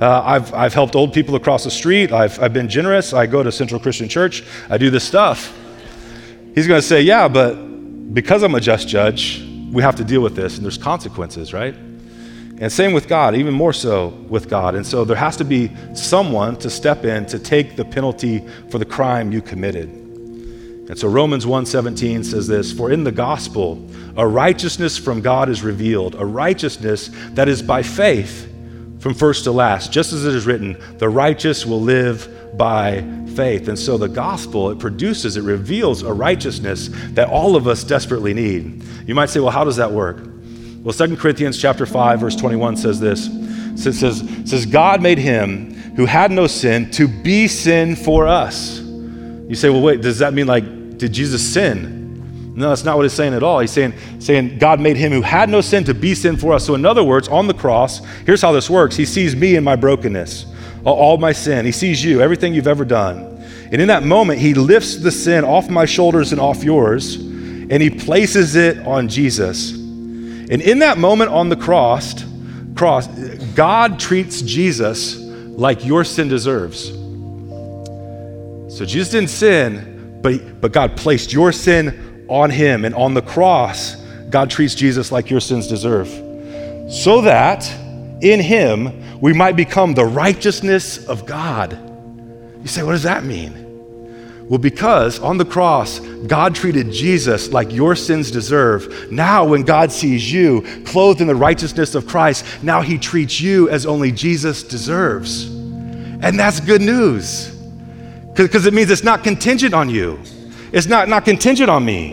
[0.02, 3.44] uh, I've, I've helped old people across the street, I've, I've been generous, I go
[3.44, 5.56] to Central Christian Church, I do this stuff.
[6.56, 7.54] He's going to say, yeah, but
[8.14, 11.76] because I'm a just judge, we have to deal with this, and there's consequences, right?
[12.60, 14.76] And same with God, even more so with God.
[14.76, 18.78] And so there has to be someone to step in to take the penalty for
[18.78, 19.90] the crime you committed.
[19.90, 23.82] And so Romans 1:17 says this, "For in the gospel
[24.16, 28.48] a righteousness from God is revealed, a righteousness that is by faith
[29.00, 33.68] from first to last, just as it is written, the righteous will live by faith."
[33.68, 38.34] And so the gospel it produces, it reveals a righteousness that all of us desperately
[38.34, 38.84] need.
[39.08, 40.33] You might say, "Well, how does that work?"
[40.84, 43.28] Well, 2 Corinthians chapter 5, verse 21 says this.
[43.28, 48.80] It says, says, God made him who had no sin to be sin for us.
[48.80, 52.54] You say, well, wait, does that mean like, did Jesus sin?
[52.56, 53.60] No, that's not what he's saying at all.
[53.60, 56.66] He's saying, saying God made him who had no sin to be sin for us.
[56.66, 59.64] So, in other words, on the cross, here's how this works He sees me in
[59.64, 60.46] my brokenness,
[60.84, 61.66] all my sin.
[61.66, 63.44] He sees you, everything you've ever done.
[63.72, 67.82] And in that moment, he lifts the sin off my shoulders and off yours, and
[67.82, 69.83] he places it on Jesus.
[70.50, 72.24] And in that moment on the cross,
[72.76, 73.08] cross,
[73.56, 76.90] God treats Jesus like your sin deserves.
[78.76, 82.86] So Jesus didn't sin, but, but God placed your sin on him.
[82.86, 83.96] And on the cross,
[84.30, 86.08] God treats Jesus like your sins deserve.
[86.92, 87.72] So that
[88.22, 91.74] in him we might become the righteousness of God.
[92.62, 93.63] You say, what does that mean?
[94.50, 99.12] Well, because on the cross, God treated Jesus like your sins deserve.
[99.12, 103.70] Now, when God sees you clothed in the righteousness of Christ, now he treats you
[103.70, 105.46] as only Jesus deserves.
[105.46, 107.50] And that's good news
[108.36, 110.20] because it means it's not contingent on you,
[110.72, 112.12] it's not, not contingent on me.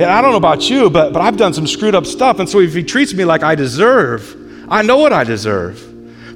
[0.00, 2.38] And I don't know about you, but, but I've done some screwed up stuff.
[2.38, 4.34] And so if he treats me like I deserve,
[4.70, 5.86] I know what I deserve.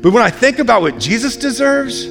[0.02, 2.06] But when I think about what Jesus deserves,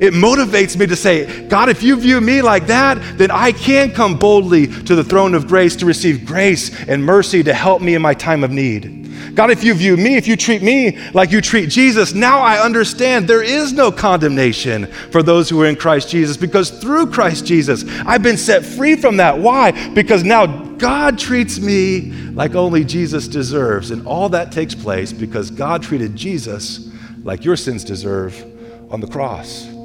[0.00, 3.92] it motivates me to say, God, if you view me like that, then I can
[3.92, 7.94] come boldly to the throne of grace to receive grace and mercy to help me
[7.94, 9.06] in my time of need.
[9.36, 12.58] God, if you view me, if you treat me like you treat Jesus, now I
[12.58, 17.44] understand there is no condemnation for those who are in Christ Jesus because through Christ
[17.44, 19.38] Jesus, I've been set free from that.
[19.38, 19.72] Why?
[19.90, 23.90] Because now God treats me like only Jesus deserves.
[23.90, 26.90] And all that takes place because God treated Jesus
[27.22, 28.42] like your sins deserve
[28.90, 29.75] on the cross.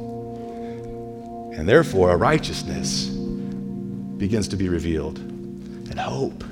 [1.61, 6.43] And therefore, a righteousness begins to be revealed, and hope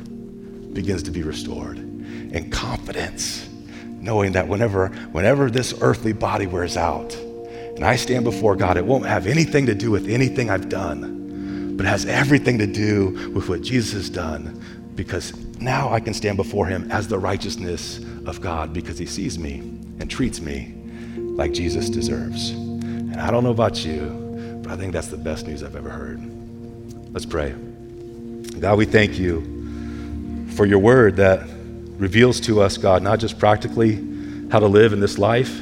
[0.72, 3.50] begins to be restored, and confidence,
[3.88, 8.86] knowing that whenever, whenever this earthly body wears out, and I stand before God, it
[8.86, 13.32] won't have anything to do with anything I've done, but it has everything to do
[13.34, 17.98] with what Jesus has done, because now I can stand before Him as the righteousness
[18.28, 19.58] of God because He sees me
[20.00, 20.76] and treats me
[21.16, 22.52] like Jesus deserves.
[22.52, 24.29] And I don't know about you.
[24.70, 26.22] I think that's the best news I've ever heard.
[27.12, 27.56] Let's pray.
[28.60, 31.48] God, we thank you for your word that
[31.98, 33.96] reveals to us, God, not just practically
[34.52, 35.60] how to live in this life,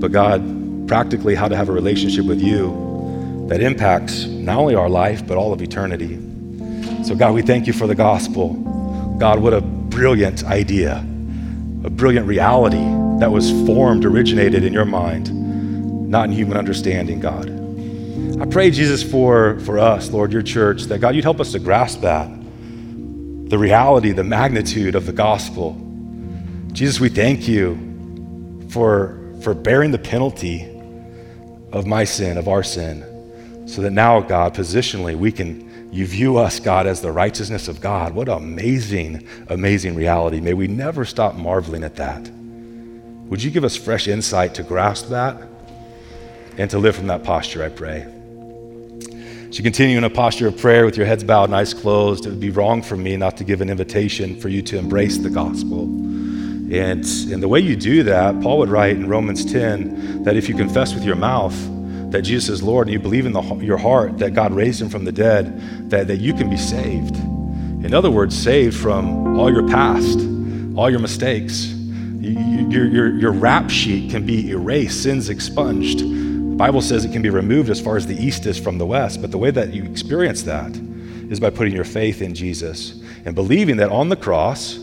[0.00, 4.88] but God, practically how to have a relationship with you that impacts not only our
[4.88, 6.18] life, but all of eternity.
[7.04, 8.54] So, God, we thank you for the gospel.
[9.18, 10.96] God, what a brilliant idea,
[11.84, 12.84] a brilliant reality
[13.20, 15.43] that was formed, originated in your mind,
[16.14, 17.50] not in human understanding, God.
[18.40, 21.58] I pray, Jesus, for, for us, Lord, your church, that God, you'd help us to
[21.58, 22.30] grasp that
[23.50, 25.76] the reality, the magnitude of the gospel.
[26.72, 30.62] Jesus, we thank you for, for bearing the penalty
[31.72, 36.36] of my sin, of our sin, so that now, God, positionally, we can, you view
[36.36, 38.14] us, God, as the righteousness of God.
[38.14, 40.40] What amazing, amazing reality.
[40.40, 42.22] May we never stop marveling at that.
[43.30, 45.53] Would you give us fresh insight to grasp that
[46.58, 48.06] and to live from that posture, I pray.
[49.56, 52.30] You continue in a posture of prayer with your heads bowed and eyes closed, it
[52.30, 55.30] would be wrong for me not to give an invitation for you to embrace the
[55.30, 55.82] gospel.
[55.82, 60.48] And, and the way you do that, Paul would write in Romans 10 that if
[60.48, 61.54] you confess with your mouth
[62.10, 64.88] that Jesus is Lord and you believe in the, your heart that God raised him
[64.88, 67.14] from the dead, that, that you can be saved.
[67.16, 70.18] In other words, saved from all your past,
[70.76, 71.66] all your mistakes.
[72.18, 76.00] Your, your, your rap sheet can be erased, sins expunged
[76.54, 78.86] the Bible says it can be removed as far as the east is from the
[78.86, 80.70] west, but the way that you experience that
[81.28, 84.78] is by putting your faith in Jesus and believing that on the cross,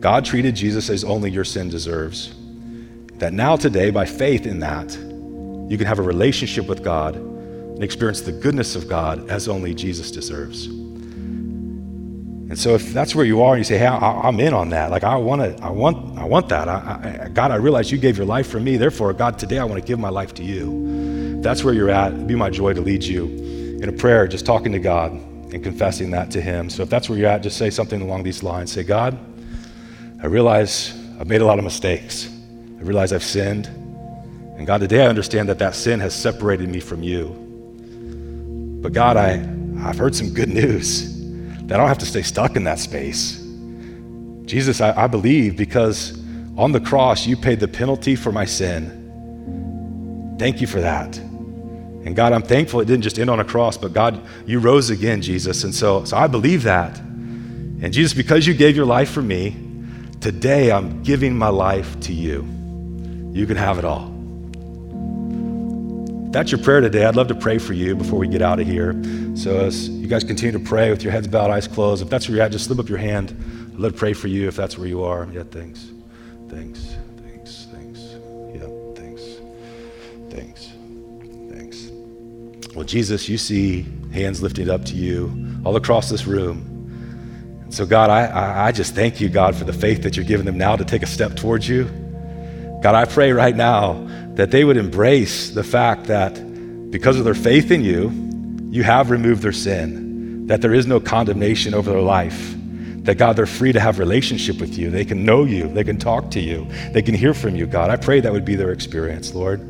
[0.00, 2.34] God treated Jesus as only your sin deserves.
[3.18, 4.92] That now, today, by faith in that,
[5.70, 9.74] you can have a relationship with God and experience the goodness of God as only
[9.74, 10.66] Jesus deserves.
[12.52, 14.68] And so, if that's where you are, and you say, "Hey, I, am in on
[14.68, 14.90] that.
[14.90, 15.64] Like, I want to.
[15.64, 16.18] I want.
[16.18, 16.68] I want that.
[16.68, 18.76] I, I, God, I realize you gave your life for me.
[18.76, 21.88] Therefore, God, today I want to give my life to you." If that's where you're
[21.88, 22.12] at.
[22.12, 23.24] It'd be my joy to lead you
[23.80, 26.68] in a prayer, just talking to God and confessing that to Him.
[26.68, 28.70] So, if that's where you're at, just say something along these lines.
[28.70, 29.18] Say, "God,
[30.22, 32.28] I realize I've made a lot of mistakes.
[32.78, 33.64] I realize I've sinned,
[34.58, 37.28] and God, today I understand that that sin has separated me from you.
[38.82, 39.40] But God, I
[39.88, 41.21] I've heard some good news."
[41.72, 43.42] That I don't have to stay stuck in that space.
[44.44, 46.22] Jesus, I, I believe because
[46.58, 50.36] on the cross you paid the penalty for my sin.
[50.38, 51.16] Thank you for that.
[51.16, 54.90] And God, I'm thankful it didn't just end on a cross, but God, you rose
[54.90, 55.64] again, Jesus.
[55.64, 56.98] And so, so I believe that.
[56.98, 59.56] And Jesus, because you gave your life for me,
[60.20, 62.42] today I'm giving my life to you.
[63.32, 64.11] You can have it all
[66.32, 68.66] that's your prayer today, I'd love to pray for you before we get out of
[68.66, 68.94] here.
[69.36, 72.26] So as you guys continue to pray with your heads bowed, eyes closed, if that's
[72.26, 73.36] where you're at, just slip up your hand.
[73.74, 75.28] I'd love to pray for you if that's where you are.
[75.30, 75.90] Yeah, thanks.
[76.48, 76.96] Thanks.
[77.18, 77.66] Thanks.
[77.70, 78.00] Thanks.
[78.54, 79.22] Yeah, thanks.
[80.30, 80.72] Thanks.
[81.50, 81.90] Thanks.
[82.74, 86.68] Well, Jesus, you see hands lifted up to you all across this room.
[87.68, 90.58] So, God, I, I just thank you, God, for the faith that you're giving them
[90.58, 91.84] now to take a step towards you.
[92.82, 93.92] God, I pray right now
[94.34, 96.32] that they would embrace the fact that
[96.90, 98.10] because of their faith in you,
[98.70, 102.54] you have removed their sin, that there is no condemnation over their life,
[103.04, 104.90] that God, they're free to have relationship with you.
[104.90, 107.90] They can know you, they can talk to you, they can hear from you, God.
[107.90, 109.60] I pray that would be their experience, Lord.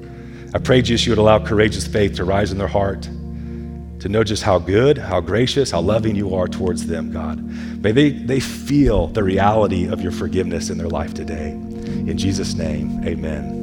[0.55, 4.23] I pray, Jesus, you would allow courageous faith to rise in their heart, to know
[4.23, 7.43] just how good, how gracious, how loving you are towards them, God.
[7.83, 11.51] May they, they feel the reality of your forgiveness in their life today.
[11.51, 13.62] In Jesus' name, amen.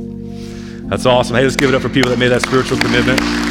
[0.89, 1.35] That's awesome.
[1.35, 3.48] Hey, let's give it up for people that made that spiritual commitment.